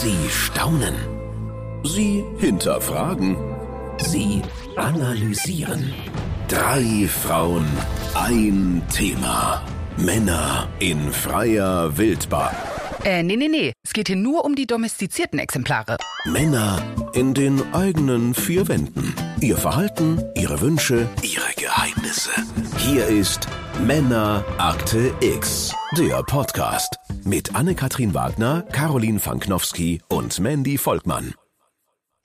[0.00, 0.94] Sie staunen.
[1.82, 3.36] Sie hinterfragen.
[3.98, 4.42] Sie
[4.76, 5.92] analysieren.
[6.46, 7.66] Drei Frauen,
[8.14, 9.60] ein Thema.
[9.96, 12.54] Männer in freier Wildbahn.
[13.02, 13.72] Äh, nee, nee, nee.
[13.84, 15.96] Es geht hier nur um die domestizierten Exemplare.
[16.26, 16.80] Männer
[17.12, 19.12] in den eigenen vier Wänden.
[19.40, 22.30] Ihr Verhalten, ihre Wünsche, ihre Geheimnisse.
[22.76, 23.48] Hier ist
[23.84, 31.34] Männerakte X, der Podcast mit Anne-Katrin Wagner, Caroline Fanknowski und Mandy Volkmann.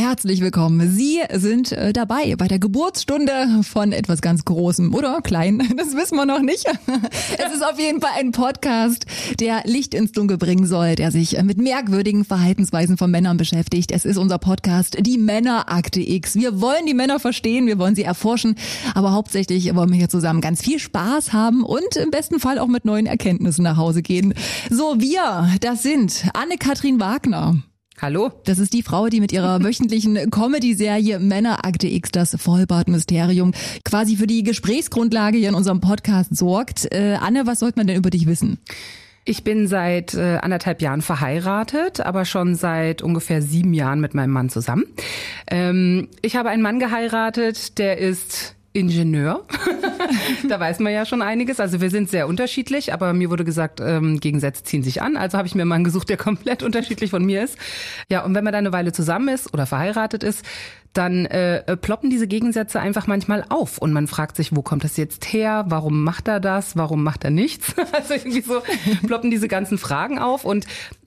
[0.00, 0.88] Herzlich willkommen.
[0.92, 5.60] Sie sind äh, dabei bei der Geburtsstunde von etwas ganz Großem oder klein.
[5.76, 6.66] Das wissen wir noch nicht.
[7.36, 9.06] Es ist auf jeden Fall ein Podcast,
[9.40, 13.90] der Licht ins Dunkel bringen soll, der sich mit merkwürdigen Verhaltensweisen von Männern beschäftigt.
[13.90, 16.36] Es ist unser Podcast, die Männerakte X.
[16.36, 18.54] Wir wollen die Männer verstehen, wir wollen sie erforschen,
[18.94, 22.68] aber hauptsächlich wollen wir hier zusammen ganz viel Spaß haben und im besten Fall auch
[22.68, 24.32] mit neuen Erkenntnissen nach Hause gehen.
[24.70, 27.56] So, wir, das sind Anne-Kathrin Wagner.
[28.00, 28.30] Hallo?
[28.44, 33.52] Das ist die Frau, die mit ihrer wöchentlichen Comedy-Serie Männerakte X, das Vollbart-Mysterium,
[33.84, 36.92] quasi für die Gesprächsgrundlage hier in unserem Podcast sorgt.
[36.92, 38.58] Äh, Anne, was sollte man denn über dich wissen?
[39.24, 44.30] Ich bin seit äh, anderthalb Jahren verheiratet, aber schon seit ungefähr sieben Jahren mit meinem
[44.30, 44.84] Mann zusammen.
[45.50, 49.44] Ähm, ich habe einen Mann geheiratet, der ist Ingenieur.
[50.48, 51.60] da weiß man ja schon einiges.
[51.60, 55.16] Also wir sind sehr unterschiedlich, aber mir wurde gesagt, ähm, Gegensätze ziehen sich an.
[55.16, 57.58] Also habe ich mir einen Mann gesucht, der komplett unterschiedlich von mir ist.
[58.10, 60.44] Ja, und wenn man da eine Weile zusammen ist oder verheiratet ist,
[60.92, 64.96] dann äh, ploppen diese Gegensätze einfach manchmal auf und man fragt sich, wo kommt das
[64.96, 65.64] jetzt her?
[65.68, 66.76] Warum macht er das?
[66.76, 67.74] Warum macht er nichts?
[67.92, 68.62] also irgendwie so
[69.06, 70.66] ploppen diese ganzen Fragen auf und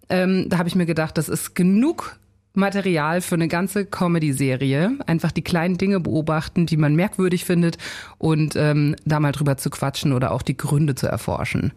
[0.10, 2.18] ähm, da habe ich mir gedacht, das ist genug
[2.54, 4.98] Material für eine ganze Comedy-Serie.
[5.06, 7.78] Einfach die kleinen Dinge beobachten, die man merkwürdig findet
[8.18, 11.72] und ähm, da mal drüber zu quatschen oder auch die Gründe zu erforschen.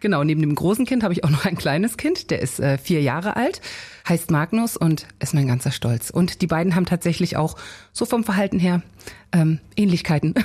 [0.00, 2.78] Genau, neben dem großen Kind habe ich auch noch ein kleines Kind, der ist äh,
[2.78, 3.60] vier Jahre alt,
[4.08, 6.10] heißt Magnus und ist mein ganzer Stolz.
[6.10, 7.56] Und die beiden haben tatsächlich auch
[7.92, 8.82] so vom Verhalten her
[9.32, 10.34] ähm, Ähnlichkeiten.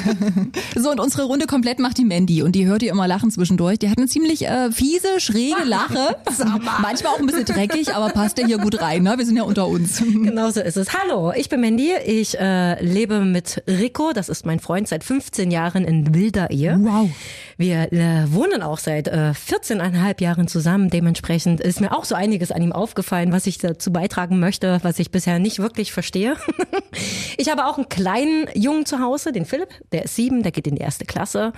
[0.76, 3.78] so, und unsere Runde komplett macht die Mandy und die hört ihr immer lachen zwischendurch.
[3.78, 6.16] Die hat eine ziemlich äh, fiese, schräge Lache.
[6.82, 9.02] Manchmal auch ein bisschen dreckig, aber passt ja hier gut rein.
[9.02, 9.14] Ne?
[9.16, 10.02] Wir sind ja unter uns.
[10.22, 10.88] Genau so ist es.
[10.92, 11.92] Hallo, ich bin Mandy.
[12.06, 16.78] Ich äh, lebe mit Rico, das ist mein Freund, seit 15 Jahren in wilder Ehe.
[16.80, 17.10] Wow.
[17.56, 20.90] Wir äh, wohnen auch seit äh, 14,5 Jahren zusammen.
[20.90, 24.98] Dementsprechend ist mir auch so einiges an ihm aufgefallen, was ich dazu beitragen möchte, was
[24.98, 26.36] ich bisher nicht wirklich verstehe.
[27.36, 30.66] ich habe auch einen kleinen Jungen zu Hause, den Philipp, der ist sieben, der geht
[30.66, 31.52] in die erste Klasse.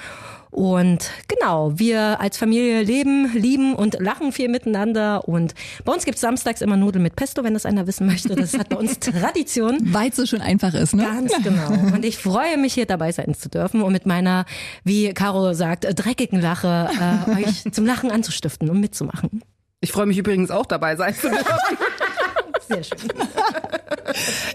[0.50, 5.26] Und genau, wir als Familie leben, lieben und lachen viel miteinander.
[5.26, 5.52] Und
[5.84, 8.36] bei uns gibt's samstags immer Nudeln mit Pesto, wenn das einer wissen möchte.
[8.36, 9.78] Das hat bei uns Tradition.
[9.92, 11.02] Weil es so schon einfach ist, ne?
[11.02, 11.70] Ganz genau.
[11.92, 14.46] Und ich freue mich, hier dabei sein zu dürfen und mit meiner,
[14.84, 16.88] wie Caro sagt, dreckigen Lache
[17.28, 19.42] äh, euch zum Lachen anzustiften und mitzumachen.
[19.80, 21.44] Ich freue mich übrigens auch dabei sein zu dürfen.
[22.68, 22.98] Sehr schön.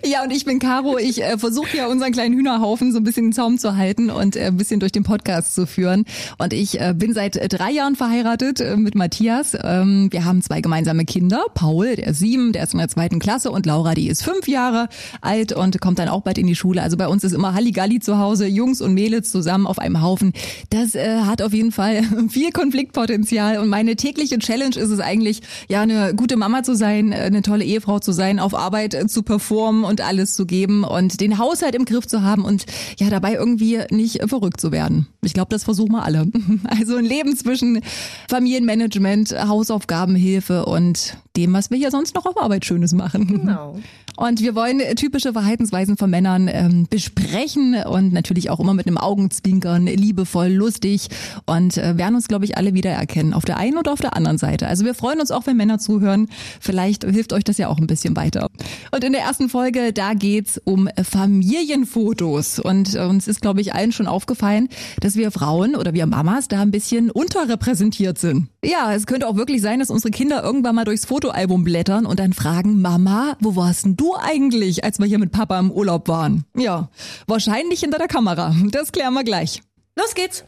[0.05, 0.97] Ja, und ich bin Caro.
[0.97, 4.35] Ich äh, versuche ja unseren kleinen Hühnerhaufen so ein bisschen in Zaum zu halten und
[4.35, 6.05] äh, ein bisschen durch den Podcast zu führen.
[6.37, 9.57] Und ich äh, bin seit drei Jahren verheiratet äh, mit Matthias.
[9.61, 11.43] Ähm, wir haben zwei gemeinsame Kinder.
[11.53, 14.47] Paul, der ist sieben, der ist in der zweiten Klasse und Laura, die ist fünf
[14.47, 14.87] Jahre
[15.21, 16.81] alt und kommt dann auch bald in die Schule.
[16.81, 20.33] Also bei uns ist immer Halligalli zu Hause, Jungs und Mädels zusammen auf einem Haufen.
[20.69, 25.41] Das äh, hat auf jeden Fall viel Konfliktpotenzial und meine tägliche Challenge ist es eigentlich,
[25.67, 29.23] ja, eine gute Mama zu sein, eine tolle Ehefrau zu sein, auf Arbeit äh, zu
[29.23, 32.65] performen und alles zu geben und den Haushalt im Griff zu haben und
[32.99, 35.07] ja dabei irgendwie nicht verrückt zu werden.
[35.23, 36.27] Ich glaube, das versuchen wir alle.
[36.69, 37.81] Also ein Leben zwischen
[38.29, 43.27] Familienmanagement, Hausaufgabenhilfe und dem, was wir hier sonst noch auf Arbeit Schönes machen.
[43.27, 43.79] Genau.
[44.17, 48.97] Und wir wollen typische Verhaltensweisen von Männern ähm, besprechen und natürlich auch immer mit einem
[48.97, 51.07] Augenzwinkern, liebevoll, lustig
[51.45, 54.37] und äh, werden uns, glaube ich, alle wiedererkennen, auf der einen oder auf der anderen
[54.37, 54.67] Seite.
[54.67, 56.27] Also wir freuen uns auch, wenn Männer zuhören.
[56.59, 58.47] Vielleicht hilft euch das ja auch ein bisschen weiter.
[58.91, 62.59] Und in der ersten Folge, da geht's um Familienfotos.
[62.59, 64.67] Und äh, uns ist, glaube ich, allen schon aufgefallen,
[64.99, 68.49] dass wir Frauen oder wir Mamas da ein bisschen unterrepräsentiert sind.
[68.63, 72.19] Ja, es könnte auch wirklich sein, dass unsere Kinder irgendwann mal durchs Fotoalbum blättern und
[72.19, 76.09] dann fragen, Mama, wo warst denn du eigentlich, als wir hier mit Papa im Urlaub
[76.09, 76.43] waren?
[76.55, 76.89] Ja,
[77.25, 78.53] wahrscheinlich hinter der Kamera.
[78.71, 79.61] Das klären wir gleich.
[79.95, 80.43] Los geht's.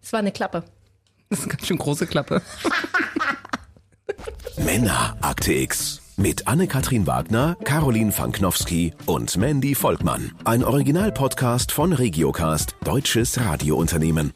[0.00, 0.62] Es war eine Klappe.
[1.28, 2.40] Das ist eine ganz schön große Klappe.
[4.58, 6.00] Männerakte X.
[6.16, 10.32] Mit Anne-Katrin Wagner, Caroline Fanknowski und Mandy Volkmann.
[10.44, 14.32] Ein Originalpodcast von Regiocast, deutsches Radiounternehmen.